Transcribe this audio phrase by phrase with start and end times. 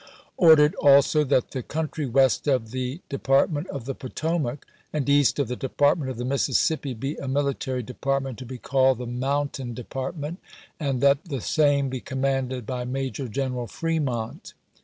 [0.37, 5.47] Ordered also, That the country west of the Department of the Potomac and east of
[5.47, 9.49] the Department of the Mis sissippi be a military department, to be called the Moun
[9.49, 10.39] tain Department,
[10.79, 14.55] and that the same be commanded by Major General Fremont.